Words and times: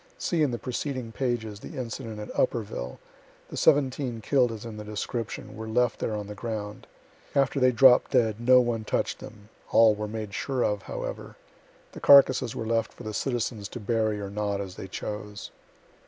(See 0.17 0.41
in 0.41 0.49
the 0.49 0.57
preceding 0.57 1.11
pages, 1.11 1.59
the 1.59 1.77
incident 1.79 2.19
at 2.19 2.33
Upperville 2.35 2.99
the 3.49 3.55
seventeen 3.55 4.19
kill'd 4.19 4.51
as 4.51 4.65
in 4.65 4.77
the 4.77 4.83
description, 4.83 5.55
were 5.55 5.67
left 5.69 5.99
there 5.99 6.15
on 6.15 6.25
the 6.25 6.33
ground. 6.33 6.87
After 7.35 7.59
they 7.59 7.71
dropt 7.71 8.09
dead, 8.09 8.39
no 8.39 8.59
one 8.61 8.83
touch'd 8.83 9.19
them 9.19 9.49
all 9.69 9.93
were 9.93 10.07
made 10.07 10.33
sure 10.33 10.65
of, 10.65 10.81
however. 10.81 11.35
The 11.91 11.99
carcasses 11.99 12.55
were 12.55 12.65
left 12.65 12.93
for 12.93 13.03
the 13.03 13.13
citizens 13.13 13.69
to 13.69 13.79
bury 13.79 14.19
or 14.19 14.31
not, 14.31 14.59
as 14.59 14.73
they 14.73 14.87
chose.) 14.87 15.51